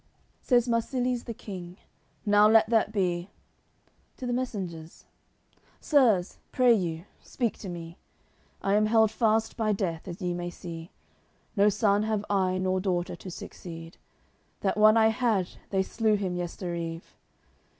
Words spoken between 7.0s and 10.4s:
speak to me. I am held fast by death, as ye